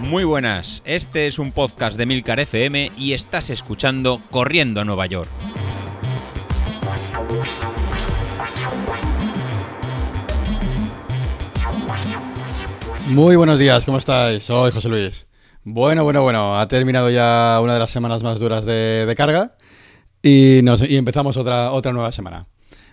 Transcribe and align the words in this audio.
Muy 0.00 0.24
buenas, 0.24 0.82
este 0.86 1.26
es 1.26 1.38
un 1.38 1.52
podcast 1.52 1.98
de 1.98 2.06
Milcar 2.06 2.40
FM 2.40 2.92
y 2.96 3.12
estás 3.12 3.50
escuchando 3.50 4.22
Corriendo 4.30 4.80
a 4.80 4.84
Nueva 4.84 5.04
York. 5.06 5.28
Muy 13.08 13.36
buenos 13.36 13.58
días, 13.58 13.84
¿cómo 13.84 13.98
estáis? 13.98 14.44
Soy 14.44 14.70
José 14.70 14.88
Luis. 14.88 15.26
Bueno, 15.62 16.04
bueno, 16.04 16.22
bueno, 16.22 16.58
ha 16.58 16.66
terminado 16.68 17.10
ya 17.10 17.60
una 17.62 17.74
de 17.74 17.78
las 17.80 17.90
semanas 17.90 18.22
más 18.22 18.40
duras 18.40 18.64
de, 18.64 19.12
carga 19.16 19.56
y, 20.22 20.60
y 20.60 20.96
empezamos 20.96 21.36
otra, 21.36 21.72
otra 21.72 21.92
nueva 21.92 22.12
semana. 22.12 22.46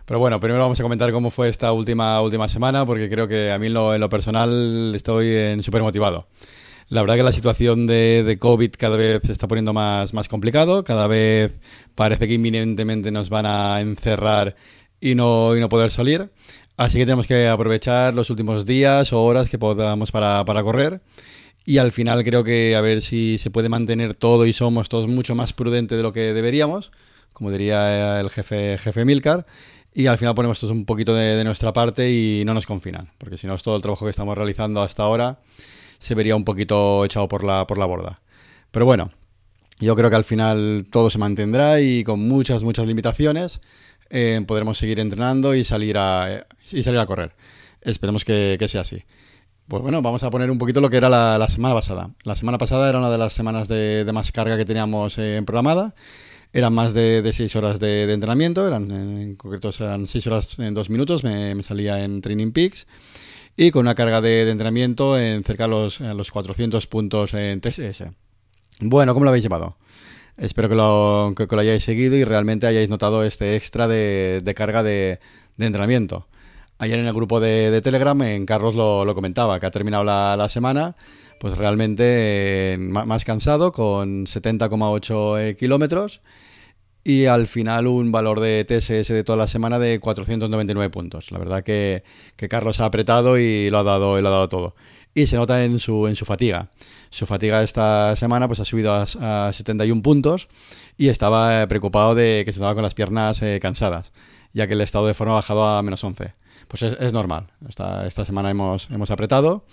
Pero 0.06 0.20
bueno, 0.20 0.40
primero 0.40 0.62
vamos 0.62 0.80
a 0.80 0.84
comentar 0.84 1.12
cómo 1.12 1.32
fue 1.32 1.50
esta 1.50 1.72
última, 1.72 2.22
última 2.22 2.48
semana, 2.48 2.86
porque 2.86 3.10
creo 3.10 3.28
que 3.28 3.52
a 3.52 3.58
mí 3.58 3.68
en 3.68 3.74
lo, 3.74 4.10
personal 4.10 4.94
estoy 4.94 5.62
súper 5.64 5.82
motivado. 5.82 6.28
La 6.90 7.02
verdad 7.02 7.16
que 7.16 7.24
la 7.24 7.34
situación 7.34 7.88
de, 7.88 8.24
de, 8.24 8.38
COVID 8.38 8.72
cada 8.78 8.98
vez 8.98 9.24
se 9.26 9.32
está 9.32 9.48
poniendo 9.48 9.74
más, 9.74 10.14
más 10.14 10.30
complicado, 10.30 10.84
cada 10.84 11.08
vez 11.08 11.60
parece 11.96 12.28
que 12.28 12.36
inminentemente 12.36 13.12
nos 13.12 13.30
van 13.30 13.48
a 13.48 13.82
encerrar 13.82 14.56
y 15.02 15.16
no, 15.16 15.56
y 15.56 15.60
no 15.60 15.70
poder 15.70 15.90
salir. 15.90 16.30
Así 16.78 17.00
que 17.00 17.06
tenemos 17.06 17.26
que 17.26 17.48
aprovechar 17.48 18.14
los 18.14 18.30
últimos 18.30 18.66
días 18.68 19.12
o 19.14 19.24
horas 19.24 19.50
que 19.50 19.58
podamos 19.58 20.12
para, 20.12 20.46
para 20.46 20.62
correr. 20.62 21.02
Y 21.66 21.80
al 21.80 21.92
final 21.92 22.24
creo 22.24 22.44
que 22.44 22.76
a 22.76 22.82
ver 22.82 23.02
si 23.02 23.40
se 23.40 23.50
puede 23.50 23.70
mantener 23.70 24.14
todo 24.14 24.46
y 24.46 24.54
somos 24.54 24.88
todos 24.88 25.08
mucho 25.08 25.34
más 25.34 25.54
prudentes 25.54 25.98
de 25.98 26.04
lo 26.04 26.14
que 26.14 26.34
deberíamos, 26.34 26.92
como 27.34 27.50
diría 27.50 28.20
el 28.22 28.30
jefe, 28.30 28.78
jefe 28.78 29.04
Milcar 29.04 29.48
y 29.98 30.08
al 30.08 30.18
final 30.18 30.36
ponemos 30.36 30.60
todos 30.60 30.74
un 30.74 30.84
poquito 30.86 31.16
de, 31.16 31.42
nuestra 31.46 31.72
parte 31.72 32.12
y 32.12 32.44
no 32.44 32.54
nos 32.54 32.68
confinan, 32.68 33.10
porque 33.18 33.38
si 33.38 33.48
no 33.48 33.56
es 33.56 33.64
todo 33.64 33.78
el 33.78 33.82
trabajo 33.82 34.04
que 34.04 34.12
estamos 34.12 34.38
realizando 34.38 34.82
hasta 34.82 35.04
ahora 35.04 35.40
se 36.00 36.16
vería 36.16 36.36
un 36.36 36.44
poquito 36.44 37.06
echado 37.06 37.30
por 37.30 37.46
la, 37.46 37.66
por 37.66 37.78
la 37.78 37.86
borda. 37.86 38.20
Pero 38.72 38.86
bueno, 38.86 39.10
yo 39.80 39.96
creo 39.96 40.10
que 40.10 40.18
al 40.18 40.26
final 40.26 40.86
todo 40.92 41.10
se 41.10 41.18
mantendrá 41.18 41.80
y 41.80 42.04
con 42.04 42.20
muchas, 42.20 42.64
muchas 42.64 42.86
limitaciones 42.88 43.62
eh, 44.10 44.44
podremos 44.46 44.78
seguir 44.78 45.00
entrenando 45.00 45.56
y 45.56 45.64
salir 45.64 45.98
a, 45.98 46.46
y 46.70 46.84
salir 46.84 47.00
a 47.00 47.06
correr. 47.06 47.32
Esperemos 47.80 48.26
que, 48.26 48.58
sea 48.68 48.82
así. 48.82 49.02
Pues 49.70 49.82
bueno, 49.82 50.02
vamos 50.02 50.24
a 50.24 50.30
poner 50.30 50.52
un 50.52 50.58
poquito 50.58 50.82
lo 50.82 50.90
que 50.90 50.98
era 50.98 51.08
la, 51.10 51.48
semana 51.50 51.74
pasada. 51.74 52.10
La 52.26 52.36
semana 52.36 52.58
pasada 52.58 52.90
era 52.90 52.98
una 52.98 53.10
de 53.10 53.18
las 53.18 53.32
semanas 53.32 53.70
de, 53.70 54.06
más 54.14 54.34
carga 54.34 54.58
que 54.58 54.66
teníamos 54.66 55.18
eh, 55.20 55.42
programada 55.46 55.96
eran 56.56 56.74
más 56.74 56.94
de, 56.94 57.22
de 57.22 57.34
seis 57.34 57.54
horas 57.58 57.82
de, 57.82 58.10
entrenamiento, 58.14 58.66
eran, 58.66 58.90
en 58.90 59.36
concreto 59.36 59.72
eran 59.78 60.08
seis 60.08 60.26
horas 60.26 60.58
en 60.58 60.74
dos 60.74 60.90
minutos, 60.90 61.22
me, 61.26 61.62
salía 61.64 62.02
en 62.02 62.22
Training 62.22 62.54
Peaks 62.54 62.88
y 63.58 63.72
con 63.72 63.82
una 63.82 63.94
carga 63.94 64.22
de, 64.22 64.50
entrenamiento 64.50 65.20
en 65.20 65.44
cerca 65.44 65.64
de 65.66 65.70
los, 65.72 66.00
los 66.00 66.32
400 66.32 66.88
puntos 66.88 67.34
en 67.34 67.60
TSS. 67.60 68.06
Bueno, 68.80 69.14
¿cómo 69.14 69.26
lo 69.26 69.32
habéis 69.32 69.44
llevado? 69.44 69.76
Espero 70.38 70.70
que 70.70 70.76
lo, 70.76 71.34
que, 71.36 71.46
lo 71.54 71.60
hayáis 71.60 71.84
seguido 71.84 72.16
y 72.16 72.24
realmente 72.24 72.68
hayáis 72.68 72.88
notado 72.88 73.26
este 73.26 73.58
extra 73.58 73.90
de, 73.90 74.54
carga 74.56 74.82
de, 74.82 75.20
entrenamiento. 75.60 76.26
Ayer 76.78 77.00
en 77.00 77.08
el 77.08 77.14
grupo 77.14 77.40
de, 77.40 77.82
Telegram, 77.82 78.22
en 78.22 78.46
Carlos 78.46 78.76
lo, 78.76 79.16
comentaba, 79.16 79.60
que 79.60 79.66
ha 79.66 79.72
terminado 79.72 80.04
la, 80.04 80.50
semana 80.50 80.96
pues 81.40 81.58
realmente 81.58 82.74
eh, 82.74 82.78
más 82.78 83.24
cansado, 83.24 83.72
con 83.72 84.26
70,8 84.26 85.40
eh, 85.40 85.56
kilómetros 85.56 86.22
y 87.04 87.28
al 87.28 87.48
final 87.48 87.88
un 87.88 88.12
valor 88.12 88.40
de 88.40 88.66
TSS 88.66 89.10
de 89.10 89.24
toda 89.24 89.38
la 89.38 89.48
semana 89.48 89.80
de 89.80 90.00
499 90.00 90.90
puntos. 90.90 91.32
La 91.32 91.38
verdad 91.38 91.64
que, 91.64 92.04
Carlos 92.50 92.80
ha 92.80 92.86
apretado 92.86 93.38
y 93.38 93.70
lo 93.70 93.78
ha 93.78 93.84
dado, 93.84 94.20
lo 94.22 94.28
ha 94.28 94.32
dado 94.32 94.50
todo. 94.50 94.76
Y 95.14 95.28
se 95.28 95.38
nota 95.38 95.64
en 95.64 95.80
su, 95.80 96.08
en 96.08 96.16
su 96.16 96.26
fatiga. 96.26 96.72
Su 97.10 97.26
fatiga 97.26 97.64
esta 97.64 98.16
semana 98.18 98.48
pues 98.48 98.60
ha 98.60 98.66
subido 98.66 98.94
a, 98.94 99.54
71 99.54 100.02
puntos 100.02 100.50
y 100.98 101.08
estaba 101.08 101.62
eh, 101.62 101.68
preocupado 101.68 102.16
de 102.16 102.44
que 102.46 102.52
se 102.52 102.58
estaba 102.60 102.74
con 102.74 102.84
las 102.84 102.96
piernas 102.96 103.40
cansadas, 103.62 104.12
ya 104.52 104.68
que 104.68 104.74
el 104.74 104.82
estado 104.82 105.08
de 105.08 105.14
forma 105.14 105.34
ha 105.34 105.38
bajado 105.38 105.66
a 105.66 105.82
menos 105.84 106.04
11. 106.04 106.45
Pues 106.68 106.82
es, 106.84 107.14
normal. 107.14 107.48
Esta, 107.68 108.26
semana 108.26 108.50
hemos, 108.50 108.90
hemos 108.90 109.12
apretado 109.12 109.66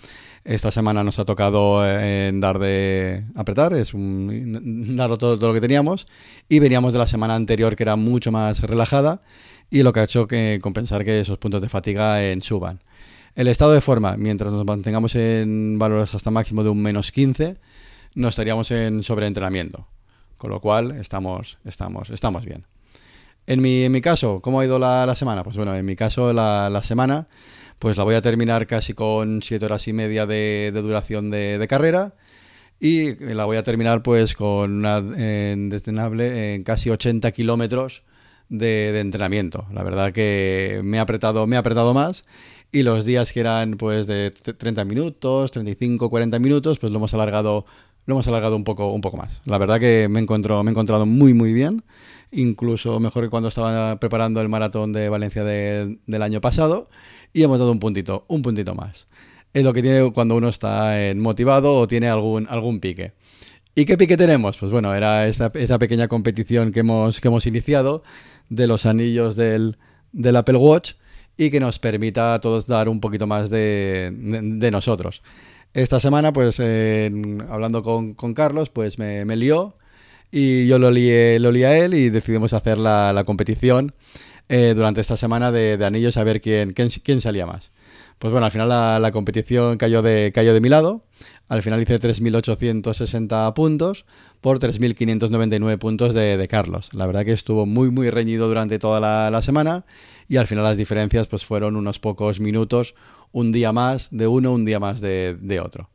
esta 0.45 0.71
semana 0.71 1.05
nos 1.05 1.19
ha 1.19 1.25
tocado 1.25 1.83
eh, 1.85 2.29
dar 2.33 2.59
de 2.59 3.23
apretar, 3.35 3.73
es 3.73 3.93
un 3.93 4.95
dar 4.97 5.17
todo, 5.17 5.37
todo, 5.39 5.47
lo 5.47 5.53
que 5.53 5.61
teníamos. 5.61 6.05
Y 6.49 6.59
veníamos 6.59 6.91
de 6.91 6.99
la 6.99 7.07
semana 7.07 7.35
anterior 7.35 7.75
que 7.75 7.83
era 7.83 7.95
mucho 7.95 8.31
más 8.31 8.59
relajada 8.61 9.21
y 9.69 9.83
lo 9.83 9.93
que 9.93 10.01
ha 10.01 10.03
hecho 10.03 10.27
que 10.27 10.59
compensar 10.61 11.05
que 11.05 11.19
esos 11.19 11.37
puntos 11.37 11.61
de 11.61 11.69
fatiga 11.69 12.23
en 12.25 12.41
suban. 12.41 12.81
El 13.35 13.47
estado 13.47 13.71
de 13.71 13.81
forma, 13.81 14.17
mientras 14.17 14.51
nos 14.51 14.65
mantengamos 14.65 15.15
en 15.15 15.79
valores 15.79 16.13
hasta 16.13 16.29
máximo 16.29 16.63
de 16.63 16.69
un 16.69 16.81
menos 16.81 17.11
15, 17.11 17.57
no 18.15 18.27
estaríamos 18.27 18.69
en 18.71 19.01
sobreentrenamiento. 19.01 19.87
Con 20.37 20.51
lo 20.51 20.59
cual 20.59 20.91
estamos, 20.91 21.57
estamos, 21.63 22.09
estamos 22.09 22.45
bien. 22.45 22.65
En 23.45 23.61
mi, 23.61 23.83
en 23.83 23.91
mi 23.91 24.01
caso, 24.01 24.41
¿cómo 24.41 24.59
ha 24.59 24.65
ido 24.65 24.79
la, 24.79 25.13
semana? 25.15 25.43
Pues 25.43 25.57
bueno, 25.57 25.75
en 25.75 25.85
mi 25.85 25.95
caso 25.95 26.31
la, 26.33 26.69
la 26.69 26.81
semana 26.81 27.27
pues 27.83 27.97
la 27.97 28.05
voy 28.05 28.15
a 28.15 28.21
terminar 28.21 28.65
casi 28.65 28.93
con 28.93 29.41
siete 29.41 29.65
horas 29.65 29.89
y 29.89 29.91
media 29.91 30.25
de, 30.25 30.71
duración 30.73 31.29
de, 31.29 31.65
carrera 31.67 32.13
y 32.79 33.15
la 33.15 33.43
voy 33.43 33.57
a 33.57 33.63
terminar 33.63 34.03
pues 34.03 34.35
con 34.35 34.71
una 34.71 35.01
destinable 35.01 36.55
en 36.55 36.63
casi 36.63 36.89
80 36.89 37.29
kilómetros 37.33 38.03
de, 38.47 38.97
entrenamiento. 39.01 39.67
La 39.73 39.83
verdad 39.83 40.13
que 40.13 40.79
me 40.81 40.97
ha 40.97 41.01
apretado, 41.01 41.45
me 41.45 41.57
ha 41.57 41.59
apretado 41.59 41.93
más 41.93 42.23
y 42.71 42.83
los 42.83 43.03
días 43.03 43.33
que 43.33 43.41
eran 43.41 43.73
pues 43.75 44.07
de 44.07 44.31
30 44.31 44.85
minutos, 44.85 45.51
35, 45.51 46.09
40 46.09 46.39
minutos, 46.39 46.79
pues 46.79 46.89
lo 46.89 46.99
hemos 46.99 47.13
alargado 47.13 47.65
lo 48.05 48.15
hemos 48.15 48.27
alargado 48.27 48.55
un 48.55 48.63
poco, 48.63 48.91
un 48.91 49.01
poco 49.01 49.17
más. 49.17 49.41
La 49.45 49.57
verdad 49.57 49.79
que 49.79 50.07
me, 50.09 50.13
me 50.15 50.19
he 50.19 50.71
encontrado 50.71 51.05
muy, 51.05 51.33
muy 51.33 51.53
bien. 51.53 51.83
Incluso 52.31 52.99
mejor 52.99 53.25
que 53.25 53.29
cuando 53.29 53.49
estaba 53.49 53.99
preparando 53.99 54.41
el 54.41 54.49
maratón 54.49 54.91
de 54.91 55.07
Valencia 55.07 55.43
del 55.43 56.21
año 56.21 56.41
pasado 56.41 56.89
y 57.31 57.43
hemos 57.43 57.59
dado 57.59 57.71
un 57.71 57.79
puntito, 57.79 58.25
un 58.27 58.41
puntito 58.41 58.73
más. 58.73 59.07
Es 59.53 59.63
lo 59.63 59.71
que 59.71 59.83
tiene 59.83 60.11
cuando 60.11 60.35
uno 60.35 60.49
está 60.49 60.95
motivado 61.15 61.75
o 61.75 61.87
tiene 61.87 62.09
algún, 62.09 62.47
algún 62.49 62.79
pique. 62.79 63.13
¿Y 63.75 63.85
qué 63.85 63.97
pique 63.97 64.17
tenemos? 64.17 64.57
Pues 64.57 64.71
bueno, 64.71 64.93
era 64.93 65.27
esa, 65.27 65.49
pequeña 65.51 66.07
competición 66.07 66.71
que 66.71 66.81
hemos, 66.81 67.19
que 67.19 67.27
hemos 67.27 67.47
iniciado 67.47 68.03
de 68.49 68.67
los 68.67 68.85
anillos 68.85 69.35
del, 69.35 69.77
Apple 70.35 70.57
Watch 70.57 70.93
y 71.37 71.49
que 71.49 71.59
nos 71.59 71.79
permita 71.79 72.35
a 72.35 72.39
todos 72.39 72.67
dar 72.67 72.87
un 72.87 72.99
poquito 72.99 73.25
más 73.25 73.49
de, 73.49 74.69
nosotros. 74.71 75.23
Esta 75.73 75.99
semana, 75.99 76.33
pues 76.33 76.59
hablando 76.59 77.83
con, 77.83 78.33
Carlos, 78.33 78.69
pues 78.69 78.99
me, 78.99 79.25
me, 79.25 79.35
lió 79.35 79.73
y 80.31 80.67
yo 80.67 80.77
lo 80.77 80.91
lié, 80.91 81.39
lo 81.39 81.51
lié 81.51 81.65
a 81.65 81.77
él 81.77 81.93
y 81.93 82.09
decidimos 82.09 82.53
hacer 82.53 82.77
la, 82.77 83.11
la 83.11 83.23
competición 83.23 83.93
eh, 84.49 84.73
durante 84.75 84.99
esta 84.99 85.15
semana 85.15 85.51
de, 85.51 85.83
anillos 85.85 86.17
a 86.17 86.23
ver 86.23 86.41
quién, 86.41 86.73
quién, 86.73 87.21
salía 87.21 87.45
más. 87.45 87.71
Pues 88.19 88.31
bueno, 88.31 88.45
al 88.45 88.51
final 88.51 88.69
la, 88.69 89.11
competición 89.11 89.77
cayó 89.77 90.01
de, 90.01 90.31
cayó 90.33 90.53
de 90.53 90.61
mi 90.61 90.69
lado. 90.69 91.05
Al 91.47 91.63
final 91.63 91.81
hice 91.81 91.99
3.860 91.99 93.53
puntos 93.53 94.05
por 94.41 94.59
3.599 94.59 95.77
puntos 95.79 96.13
de, 96.13 96.47
Carlos. 96.49 96.89
La 96.93 97.07
verdad 97.07 97.25
que 97.25 97.31
estuvo 97.31 97.65
muy, 97.65 97.89
muy 97.89 98.09
reñido 98.09 98.47
durante 98.47 98.79
toda 98.79 98.99
la, 99.31 99.41
semana 99.41 99.85
y 100.27 100.37
al 100.37 100.47
final 100.47 100.65
las 100.65 100.77
diferencias 100.77 101.27
pues 101.27 101.45
fueron 101.45 101.75
unos 101.75 101.99
pocos 101.99 102.39
minutos, 102.39 102.95
un 103.33 103.51
día 103.51 103.73
más 103.73 104.07
de 104.11 104.27
uno, 104.27 104.53
un 104.53 104.63
día 104.63 104.79
más 104.79 105.01
de, 105.01 105.59
otro. 105.61 105.89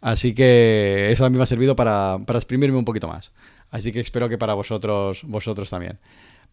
Así 0.00 0.32
que 0.34 1.08
eso 1.10 1.24
a 1.24 1.30
mí 1.30 1.36
me 1.36 1.42
ha 1.42 1.46
servido 1.46 1.74
para, 1.74 2.20
para 2.24 2.38
exprimirme 2.38 2.78
un 2.78 2.84
poquito 2.84 3.08
más. 3.08 3.32
Así 3.72 3.90
que 3.90 3.98
espero 3.98 4.28
que 4.28 4.38
para 4.38 4.54
vosotros, 4.54 5.22
vosotros 5.24 5.68
también. 5.68 5.98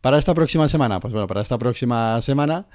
Para 0.01 0.17
esta 0.17 0.33
próxima 0.33 0.67
semana, 0.67 0.99
pues 0.99 1.13
bueno, 1.13 1.27
para 1.27 1.41
esta 1.41 1.59
próxima 1.59 2.19
semana, 2.23 2.65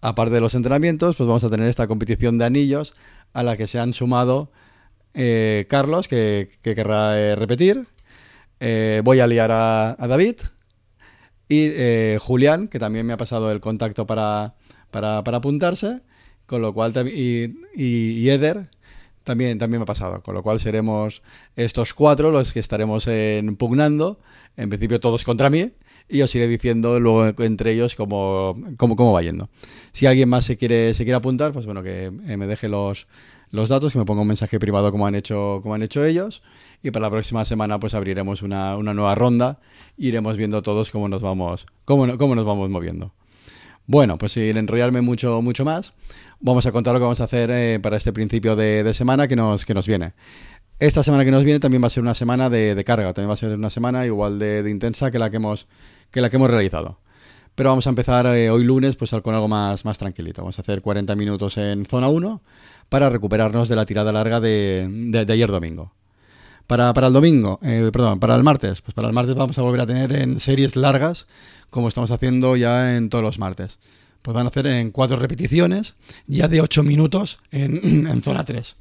aparte 0.00 0.32
de 0.32 0.40
los 0.40 0.54
entrenamientos, 0.54 1.16
pues 1.16 1.26
vamos 1.26 1.44
a 1.44 1.50
tener 1.50 1.68
esta 1.68 1.86
competición 1.86 2.38
de 2.38 2.46
anillos 2.46 2.94
a 3.34 3.42
la 3.42 3.58
que 3.58 3.66
se 3.66 3.78
han 3.78 3.92
sumado 3.92 4.50
eh, 5.14 5.66
Carlos, 5.68 6.08
que, 6.08 6.50
querrá 6.62 7.18
eh, 7.18 7.36
repetir. 7.36 7.86
Eh, 8.60 9.02
voy 9.04 9.20
a 9.20 9.26
liar 9.26 9.50
a, 9.52 9.96
David. 9.98 10.36
Y 11.48 12.16
Julián, 12.18 12.68
que 12.68 12.78
también 12.78 13.04
me 13.04 13.12
ha 13.12 13.18
pasado 13.18 13.52
el 13.52 13.60
contacto 13.60 14.06
para, 14.06 14.54
para, 14.90 15.18
apuntarse. 15.18 16.00
Con 16.52 16.60
lo 16.60 16.74
cual, 16.74 16.92
y, 17.08 17.54
y, 17.74 18.28
Eder, 18.28 18.68
también, 19.24 19.56
también 19.56 19.80
me 19.80 19.84
ha 19.84 19.86
pasado. 19.86 20.22
Con 20.22 20.34
lo 20.34 20.42
cual 20.42 20.60
seremos 20.60 21.22
estos 21.56 21.94
cuatro 21.94 22.30
los 22.30 22.52
que 22.52 22.60
estaremos 22.60 23.08
pugnando. 23.56 24.20
En 24.58 24.68
principio 24.68 25.00
todos 25.00 25.24
contra 25.24 25.48
mí 25.48 25.72
y 26.10 26.20
os 26.20 26.34
iré 26.34 26.46
diciendo 26.48 27.00
luego 27.00 27.42
entre 27.42 27.72
ellos 27.72 27.94
cómo, 27.94 28.54
cómo, 28.76 29.12
va 29.14 29.22
yendo. 29.22 29.48
Si 29.94 30.04
alguien 30.04 30.28
más 30.28 30.44
se 30.44 30.58
quiere, 30.58 30.92
se 30.92 31.04
quiere 31.04 31.16
apuntar, 31.16 31.54
pues 31.54 31.64
bueno, 31.64 31.82
que 31.82 32.08
eh, 32.08 32.36
me 32.36 32.46
deje 32.46 32.68
los, 32.68 33.06
los 33.50 33.70
datos, 33.70 33.94
que 33.94 33.98
me 33.98 34.04
ponga 34.04 34.20
un 34.20 34.28
mensaje 34.28 34.60
privado 34.60 34.92
como 34.92 35.06
han 35.06 35.14
hecho, 35.14 35.60
como 35.62 35.74
han 35.74 35.82
hecho 35.82 36.04
ellos. 36.04 36.42
Y 36.82 36.90
para 36.90 37.04
la 37.06 37.10
próxima 37.10 37.46
semana 37.46 37.80
pues 37.80 37.94
abriremos 37.94 38.42
una, 38.42 38.76
nueva 38.76 39.14
ronda 39.14 39.58
iremos 39.96 40.36
viendo 40.36 40.60
todos 40.60 40.90
cómo 40.90 41.08
nos 41.08 41.22
vamos, 41.22 41.64
cómo, 41.86 42.18
cómo 42.18 42.34
nos 42.34 42.44
vamos 42.44 42.68
moviendo. 42.68 43.14
Bueno, 43.86 44.16
pues 44.18 44.32
sin 44.32 44.56
enrollarme 44.56 45.00
mucho, 45.00 45.42
mucho 45.42 45.64
más, 45.64 45.92
vamos 46.40 46.66
a 46.66 46.72
contar 46.72 46.94
lo 46.94 47.00
que 47.00 47.04
vamos 47.04 47.20
a 47.20 47.24
hacer 47.24 47.50
eh, 47.50 47.80
para 47.80 47.96
este 47.96 48.12
principio 48.12 48.54
de, 48.56 48.92
semana 48.94 49.26
que 49.26 49.36
nos, 49.36 49.66
que 49.66 49.74
nos 49.74 49.86
viene. 49.86 50.12
Esta 50.78 51.02
semana 51.02 51.24
que 51.24 51.30
nos 51.30 51.44
viene 51.44 51.60
también 51.60 51.82
va 51.82 51.86
a 51.86 51.90
ser 51.90 52.02
una 52.02 52.14
semana 52.14 52.50
de, 52.50 52.82
carga, 52.84 53.12
también 53.12 53.30
va 53.30 53.34
a 53.34 53.36
ser 53.36 53.54
una 53.54 53.70
semana 53.70 54.06
igual 54.06 54.38
de, 54.38 54.68
intensa 54.68 55.10
que 55.10 55.18
la 55.18 55.30
que 55.30 55.36
hemos, 55.36 55.68
que 56.10 56.20
la 56.20 56.30
que 56.30 56.36
hemos 56.36 56.50
realizado. 56.50 56.98
Pero 57.54 57.68
vamos 57.68 57.86
a 57.86 57.90
empezar 57.90 58.26
eh, 58.26 58.50
hoy 58.50 58.64
lunes 58.64 58.96
pues 58.96 59.10
con 59.22 59.34
algo 59.34 59.48
más, 59.48 59.84
más 59.84 59.98
tranquilito. 59.98 60.40
Vamos 60.42 60.58
a 60.58 60.62
hacer 60.62 60.80
40 60.80 61.14
minutos 61.16 61.58
en 61.58 61.84
zona 61.84 62.08
1 62.08 62.40
para 62.88 63.10
recuperarnos 63.10 63.68
de 63.68 63.76
la 63.76 63.84
tirada 63.84 64.12
larga 64.12 64.40
de, 64.40 65.26
ayer 65.28 65.50
domingo. 65.50 65.92
Para, 66.66 66.92
el 67.06 67.12
domingo, 67.12 67.58
eh, 67.62 67.90
perdón, 67.92 68.20
para 68.20 68.34
el 68.36 68.42
martes, 68.42 68.80
pues 68.80 68.94
para 68.94 69.08
el 69.08 69.14
martes 69.14 69.34
vamos 69.34 69.58
a 69.58 69.62
volver 69.62 69.80
a 69.80 69.86
tener 69.86 70.12
en 70.12 70.40
series 70.40 70.76
largas 70.76 71.26
como 71.70 71.88
estamos 71.88 72.10
haciendo 72.10 72.56
ya 72.56 72.96
en 72.96 73.08
todos 73.08 73.24
los 73.24 73.38
martes. 73.38 73.78
Pues 74.20 74.34
van 74.34 74.46
a 74.46 74.50
hacer 74.50 74.66
en 74.66 74.90
cuatro 74.90 75.16
repeticiones, 75.16 75.94
ya 76.26 76.46
de 76.46 76.60
8 76.60 76.82
minutos 76.82 77.40
en, 77.50 78.22
zona 78.22 78.44
3, 78.44 78.76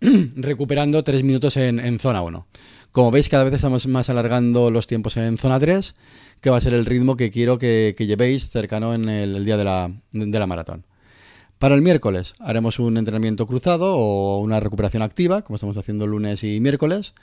recuperando 0.36 1.04
3 1.04 1.22
minutos 1.22 1.56
en, 1.56 1.98
zona 2.00 2.22
1. 2.22 2.46
Como 2.90 3.10
veis, 3.10 3.28
cada 3.28 3.44
vez 3.44 3.54
estamos 3.54 3.86
más 3.86 4.10
alargando 4.10 4.70
los 4.70 4.86
tiempos 4.86 5.16
en 5.16 5.38
zona 5.38 5.60
3, 5.60 5.94
que 6.40 6.50
va 6.50 6.56
a 6.56 6.60
ser 6.60 6.74
el 6.74 6.84
ritmo 6.84 7.16
que 7.16 7.30
quiero 7.30 7.58
que, 7.58 7.94
llevéis 7.98 8.48
cercano 8.48 8.94
en 8.94 9.08
el, 9.08 9.44
día 9.44 9.56
de 9.56 9.64
la, 9.64 9.92
de 10.10 10.38
la 10.38 10.46
maratón. 10.46 10.84
Para 11.62 11.76
el 11.76 11.82
miércoles 11.82 12.34
haremos 12.40 12.80
un 12.80 12.96
entrenamiento 12.96 13.46
cruzado 13.46 13.94
o 13.94 14.40
una 14.40 14.58
recuperación 14.58 15.00
activa, 15.00 15.42
como 15.42 15.54
estamos 15.54 15.76
haciendo 15.76 16.08
lunes 16.08 16.42
y 16.42 16.58
miércoles, 16.58 17.14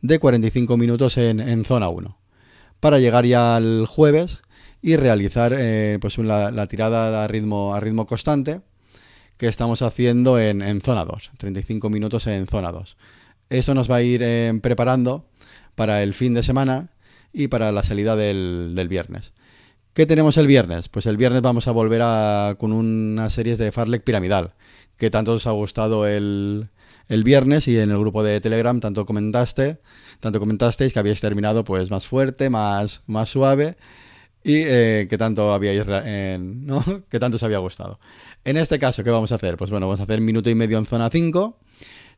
de 0.00 0.18
45 0.18 0.78
minutos 0.78 1.18
en, 1.18 1.62
zona 1.66 1.90
1. 1.90 2.16
Para 2.80 3.00
llegar 3.00 3.26
ya 3.26 3.54
al 3.54 3.84
jueves, 3.84 4.40
y 4.80 4.96
realizar 4.96 5.52
eh, 5.54 5.98
pues 6.00 6.16
la, 6.16 6.66
tirada 6.68 7.22
a 7.22 7.28
ritmo, 7.28 7.74
a 7.74 7.80
ritmo 7.80 8.06
constante 8.06 8.62
que 9.36 9.48
estamos 9.48 9.82
haciendo 9.82 10.38
en, 10.38 10.80
zona 10.80 11.04
2, 11.04 11.32
35 11.36 11.90
minutos 11.90 12.26
en 12.28 12.46
zona 12.46 12.72
2. 12.72 12.96
Esto 13.50 13.74
nos 13.74 13.90
va 13.90 13.96
a 13.96 14.02
ir 14.02 14.22
eh, 14.22 14.58
preparando 14.62 15.26
para 15.74 16.02
el 16.02 16.14
fin 16.14 16.32
de 16.32 16.42
semana 16.42 16.88
y 17.30 17.48
para 17.48 17.70
la 17.72 17.82
salida 17.82 18.16
del, 18.16 18.86
viernes. 18.88 19.34
¿Qué 19.94 20.06
tenemos 20.06 20.38
el 20.38 20.46
viernes? 20.46 20.88
Pues 20.88 21.06
el 21.06 21.16
viernes 21.16 21.42
vamos 21.42 21.68
a 21.68 21.72
volver 21.72 22.00
a, 22.02 22.56
con 22.58 22.72
una 22.72 23.28
serie 23.28 23.56
de 23.56 23.72
Farlek 23.72 24.02
piramidal, 24.02 24.54
que 24.96 25.10
tanto 25.10 25.34
os 25.34 25.46
ha 25.46 25.50
gustado 25.50 26.06
el, 26.06 26.70
el 27.08 27.24
viernes 27.24 27.68
y 27.68 27.78
en 27.78 27.90
el 27.90 27.98
grupo 27.98 28.22
de 28.22 28.40
Telegram 28.40 28.80
tanto 28.80 29.04
comentaste, 29.04 29.80
tanto 30.20 30.40
comentasteis 30.40 30.94
que 30.94 30.98
habíais 30.98 31.20
terminado 31.20 31.62
pues 31.64 31.90
más 31.90 32.06
fuerte, 32.06 32.48
más, 32.48 33.02
más 33.06 33.28
suave 33.28 33.76
y 34.42 34.62
eh, 34.64 35.06
que 35.10 35.18
tanto 35.18 35.52
habíais 35.52 35.86
¿no? 36.40 36.82
que 37.10 37.20
tanto 37.20 37.36
os 37.36 37.42
había 37.42 37.58
gustado. 37.58 38.00
En 38.44 38.56
este 38.56 38.78
caso, 38.78 39.04
¿qué 39.04 39.10
vamos 39.10 39.30
a 39.32 39.34
hacer? 39.34 39.58
Pues 39.58 39.70
bueno, 39.70 39.86
vamos 39.88 40.00
a 40.00 40.04
hacer 40.04 40.22
minuto 40.22 40.48
y 40.48 40.54
medio 40.54 40.78
en 40.78 40.86
zona 40.86 41.10
5, 41.10 41.58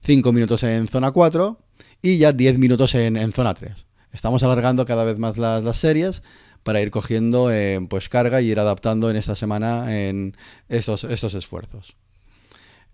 5 0.00 0.32
minutos 0.32 0.62
en 0.62 0.86
zona 0.86 1.10
4 1.10 1.58
y 2.02 2.18
ya 2.18 2.32
10 2.32 2.58
minutos 2.58 2.94
en, 2.94 3.32
zona 3.32 3.54
3. 3.54 3.86
Estamos 4.12 4.44
alargando 4.44 4.84
cada 4.84 5.04
vez 5.04 5.18
más 5.18 5.38
las, 5.38 5.76
series 5.76 6.22
para 6.64 6.80
ir 6.80 6.90
cogiendo 6.90 7.52
eh, 7.52 7.78
pues 7.88 8.08
carga 8.08 8.40
y 8.40 8.50
ir 8.50 8.58
adaptando 8.58 9.10
en 9.10 9.16
esta 9.16 9.36
semana 9.36 9.96
en 9.96 10.36
estos, 10.68 11.04
esfuerzos. 11.04 11.96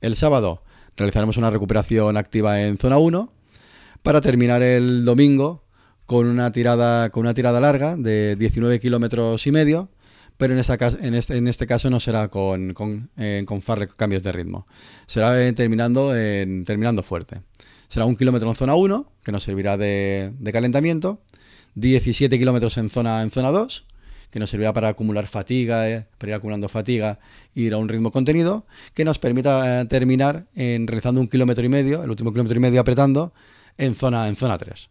El 0.02 0.17
sábado 0.17 0.62
realizaremos 0.96 1.38
una 1.38 1.50
recuperación 1.50 2.19
activa 2.19 2.61
en 2.62 2.76
zona 2.76 2.99
1 2.99 3.32
para 4.02 4.20
terminar 4.20 4.62
el 4.62 5.05
domingo 5.05 5.64
con 6.05 6.26
una 6.26 6.52
tirada, 6.52 7.11
con 7.11 7.22
una 7.22 7.34
tirada 7.34 7.61
larga 7.61 7.96
de 7.96 8.37
19 8.37 8.81
kilómetros 8.81 9.46
y 9.46 9.52
medio, 9.52 9.88
pero 10.37 10.58
este, 10.58 11.37
en 11.37 11.49
este 11.49 11.66
caso 11.66 11.88
no 11.90 12.00
será 12.00 12.28
con, 12.28 12.75
con, 12.75 13.11
eh, 13.16 13.44
con 13.46 13.61
cambios 13.96 14.23
de 14.23 14.32
ritmo. 14.32 14.66
Será 15.06 15.40
eh, 15.40 15.52
terminando, 15.52 16.11
terminando 16.11 17.02
fuerte. 17.02 17.43
Será 17.90 18.05
un 18.05 18.16
kilómetro 18.16 18.49
en 18.49 18.55
zona 18.55 18.76
1, 18.76 19.12
que 19.25 19.32
nos 19.32 19.43
servirá 19.43 19.76
de, 19.76 20.32
calentamiento, 20.52 21.23
17 21.75 22.38
kilómetros 22.38 22.76
en 22.78 22.90
zona, 22.90 23.22
en 23.22 23.31
zona 23.31 23.50
2, 23.50 23.87
que 24.31 24.38
nos 24.38 24.50
servirá 24.50 24.72
para 24.72 24.88
acumular 24.88 25.26
fatiga, 25.26 25.88
eh, 25.90 26.06
para 26.19 26.31
ir 26.31 26.34
acumulando 26.34 26.69
fatiga 26.69 27.19
ir 27.55 27.75
a 27.75 27.78
un 27.78 27.88
ritmo 27.88 28.12
contenido, 28.12 28.67
que 28.94 29.05
nos 29.05 29.19
permita 29.19 29.84
terminar 29.87 30.46
en, 30.55 30.87
realizando 30.87 31.20
un 31.20 31.28
kilómetro 31.28 31.64
y 31.64 31.69
medio, 31.69 32.02
el 32.02 32.11
último 32.11 32.32
kilómetro 32.32 32.56
y 32.56 32.61
medio 32.61 32.81
apretando, 32.81 33.32
en 33.76 33.94
zona, 33.94 34.28
en 34.28 34.37
zona 34.37 34.58
3. 34.58 34.90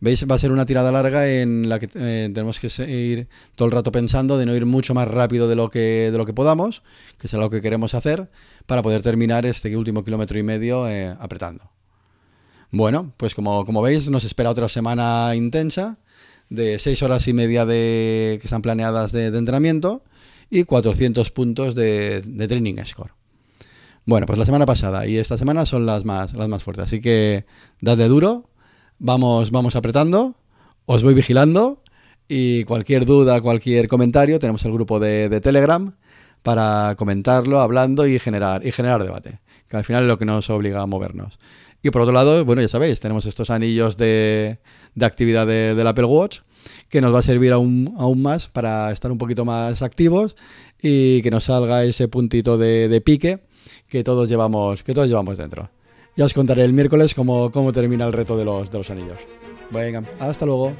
¿Veis? 0.00 0.26
Va 0.28 0.34
a 0.34 0.38
ser 0.38 0.52
una 0.52 0.66
tirada 0.66 0.90
larga 0.92 1.28
en 1.28 1.68
la 1.68 1.78
que 1.78 1.88
eh, 1.94 2.30
tenemos 2.34 2.58
que 2.60 2.68
ir 2.90 3.28
todo 3.54 3.66
el 3.66 3.72
rato 3.72 3.92
pensando 3.92 4.36
de 4.36 4.44
no 4.44 4.54
ir 4.54 4.66
mucho 4.66 4.92
más 4.92 5.08
rápido 5.08 5.48
de 5.48 5.56
lo 5.56 5.70
que, 5.70 6.10
de 6.10 6.18
lo 6.18 6.26
que 6.26 6.34
podamos, 6.34 6.82
que 7.18 7.26
es 7.26 7.32
lo 7.32 7.48
que 7.48 7.62
queremos 7.62 7.94
hacer, 7.94 8.28
para 8.66 8.82
poder 8.82 9.02
terminar 9.02 9.46
este 9.46 9.74
último 9.76 10.04
kilómetro 10.04 10.38
y 10.38 10.42
medio 10.42 10.88
eh, 10.88 11.14
apretando. 11.18 11.70
Bueno, 12.70 13.12
pues 13.16 13.34
como, 13.34 13.64
como, 13.64 13.80
veis, 13.82 14.10
nos 14.10 14.24
espera 14.24 14.50
otra 14.50 14.68
semana 14.68 15.34
intensa 15.36 15.98
de 16.50 16.78
seis 16.78 17.02
horas 17.02 17.26
y 17.28 17.32
media 17.32 17.66
de, 17.66 18.38
que 18.40 18.46
están 18.46 18.62
planeadas 18.62 19.12
de, 19.12 19.26
entrenamiento 19.26 20.02
y 20.50 20.64
400 20.64 21.30
puntos 21.30 21.74
de, 21.74 22.20
de, 22.20 22.48
training 22.48 22.76
score. 22.84 23.12
Bueno, 24.06 24.26
pues 24.26 24.38
la 24.38 24.44
semana 24.44 24.66
pasada 24.66 25.06
y 25.06 25.16
esta 25.16 25.38
semana 25.38 25.66
son 25.66 25.86
las 25.86 26.04
más, 26.04 26.34
las 26.34 26.48
más 26.48 26.62
fuertes, 26.62 26.84
así 26.84 27.00
que 27.00 27.46
dadle 27.80 28.08
duro 28.08 28.50
Vamos, 28.98 29.50
vamos 29.50 29.74
apretando, 29.76 30.36
os 30.86 31.02
voy 31.02 31.14
vigilando 31.14 31.82
y 32.28 32.64
cualquier 32.64 33.04
duda, 33.04 33.40
cualquier 33.40 33.88
comentario, 33.88 34.38
tenemos 34.38 34.64
el 34.64 34.72
grupo 34.72 35.00
de, 35.00 35.40
Telegram 35.40 35.94
para 36.42 36.94
comentarlo, 36.96 37.60
hablando 37.60 38.06
y 38.06 38.18
generar, 38.18 38.64
y 38.64 38.70
generar 38.70 39.02
debate, 39.02 39.40
que 39.68 39.76
al 39.76 39.84
final 39.84 40.04
es 40.04 40.08
lo 40.08 40.18
que 40.18 40.24
nos 40.24 40.48
obliga 40.48 40.80
a 40.80 40.86
movernos. 40.86 41.38
Y 41.84 41.90
por 41.90 42.00
otro 42.00 42.14
lado, 42.14 42.46
bueno, 42.46 42.62
ya 42.62 42.68
sabéis, 42.68 42.98
tenemos 42.98 43.26
estos 43.26 43.50
anillos 43.50 43.98
de, 43.98 44.58
de 44.94 45.04
actividad 45.04 45.46
del 45.46 45.86
Apple 45.86 46.06
Watch 46.06 46.38
que 46.88 47.02
nos 47.02 47.14
va 47.14 47.18
a 47.18 47.22
servir 47.22 47.52
aún, 47.52 47.94
aún 47.98 48.22
más 48.22 48.48
para 48.48 48.90
estar 48.90 49.12
un 49.12 49.18
poquito 49.18 49.44
más 49.44 49.82
activos 49.82 50.34
y 50.80 51.20
que 51.20 51.30
nos 51.30 51.44
salga 51.44 51.84
ese 51.84 52.08
puntito 52.08 52.56
de, 52.56 53.02
pique 53.04 53.40
que 53.86 54.02
todos 54.02 54.30
llevamos, 54.30 54.82
que 54.82 54.94
todos 54.94 55.08
llevamos 55.08 55.36
dentro. 55.36 55.68
Ya 56.16 56.24
os 56.24 56.32
contaré 56.32 56.64
el 56.64 56.72
miércoles 56.72 57.14
cómo, 57.14 57.52
cómo 57.52 57.70
termina 57.70 58.06
el 58.06 58.14
reto 58.14 58.38
de 58.38 58.46
los, 58.46 58.70
de 58.70 58.78
los 58.78 58.88
anillos. 58.88 59.18
Venga, 59.70 60.04
hasta 60.20 60.46
luego. 60.46 60.72